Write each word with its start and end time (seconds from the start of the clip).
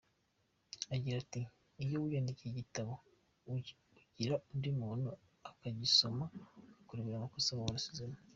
Agira 0.93 1.15
ati 1.23 1.41
“iyo 1.83 1.95
wiyandikiye 2.03 2.49
igitabo 2.51 2.91
ugira 4.07 4.35
undi 4.51 4.69
muntu 4.81 5.07
ukigusomera, 5.49 6.31
akakurebera 6.31 7.15
amakosa 7.17 7.49
waba 7.53 7.67
warasizemo. 7.69 8.17